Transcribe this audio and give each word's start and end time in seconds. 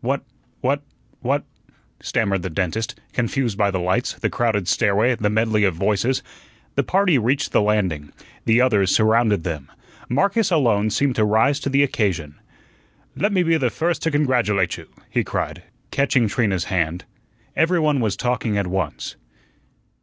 "What 0.00 0.22
what 0.62 0.80
what," 1.20 1.44
stammered 2.00 2.40
the 2.40 2.48
dentist, 2.48 2.98
confused 3.12 3.58
by 3.58 3.70
the 3.70 3.78
lights, 3.78 4.14
the 4.14 4.30
crowded 4.30 4.66
stairway, 4.66 5.14
the 5.16 5.28
medley 5.28 5.64
of 5.64 5.74
voices. 5.74 6.22
The 6.76 6.82
party 6.82 7.18
reached 7.18 7.52
the 7.52 7.60
landing. 7.60 8.10
The 8.46 8.62
others 8.62 8.96
surrounded 8.96 9.44
them. 9.44 9.70
Marcus 10.08 10.50
alone 10.50 10.88
seemed 10.88 11.16
to 11.16 11.26
rise 11.26 11.60
to 11.60 11.68
the 11.68 11.82
occasion. 11.82 12.36
"Le' 13.16 13.28
me 13.28 13.42
be 13.42 13.58
the 13.58 13.68
first 13.68 14.00
to 14.04 14.10
congratulate 14.10 14.78
you," 14.78 14.88
he 15.10 15.22
cried, 15.22 15.62
catching 15.90 16.26
Trina's 16.26 16.64
hand. 16.72 17.04
Every 17.54 17.78
one 17.78 18.00
was 18.00 18.16
talking 18.16 18.56
at 18.56 18.68
once. 18.68 19.16